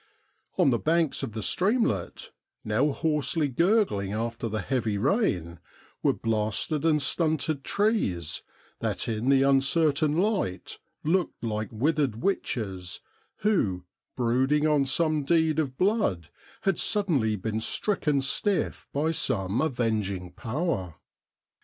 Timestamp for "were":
6.01-6.11